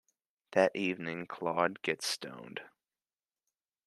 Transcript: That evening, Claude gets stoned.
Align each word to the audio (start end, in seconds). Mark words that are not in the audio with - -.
That 0.53 0.75
evening, 0.75 1.27
Claude 1.27 1.79
gets 1.83 2.07
stoned. 2.07 2.61